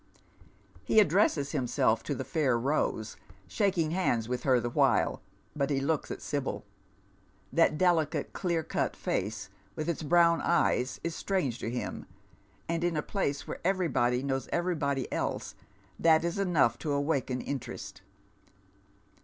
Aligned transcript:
'"'He 0.83 0.99
addresses 0.99 1.51
himself 1.51 2.01
to 2.05 2.15
the 2.15 2.23
fair 2.25 2.57
Eose, 2.59 3.17
shaking 3.47 3.91
hands 3.91 4.27
with 4.27 4.41
her 4.41 4.59
the 4.59 4.71
while, 4.71 5.21
but 5.55 5.69
he 5.69 5.79
looks 5.79 6.09
at 6.09 6.23
Sibyl. 6.23 6.65
Tnat 7.53 7.77
delicate 7.77 8.33
clear 8.33 8.63
cut 8.63 8.95
face, 8.95 9.51
with 9.75 9.87
its 9.87 10.01
bro%vn 10.01 10.41
eyes, 10.41 10.99
is 11.03 11.13
strange 11.13 11.59
to 11.59 11.69
him, 11.69 12.07
and 12.67 12.83
in 12.83 12.97
a 12.97 13.03
place 13.03 13.47
where 13.47 13.61
everybody 13.63 14.23
knows 14.23 14.49
everybody 14.51 15.05
else 15.13 15.53
thai 16.01 16.15
is 16.17 16.39
enough 16.39 16.79
to 16.79 16.91
awaken 16.93 17.39
in 17.39 17.59
terest. 17.59 18.01